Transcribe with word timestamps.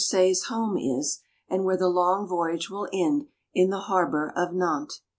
Say's 0.03 0.45
home 0.45 0.77
is, 0.79 1.19
and 1.47 1.63
where 1.63 1.77
the 1.77 1.87
long 1.87 2.25
voyage 2.27 2.71
will 2.71 2.89
end 2.91 3.27
in 3.53 3.69
the 3.69 3.81
harbor 3.81 4.33
of 4.35 4.51
Nantes. 4.51 5.01